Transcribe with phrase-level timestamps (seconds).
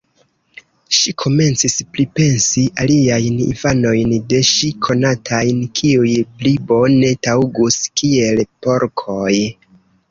[0.99, 9.33] Ŝi komencis pripensi aliajn infanojn de ŝi konatajn, kiuj pli bone taŭgus kiel porkoj.